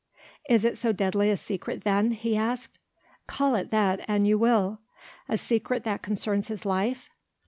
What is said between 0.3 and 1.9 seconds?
"Is it so deadly a secret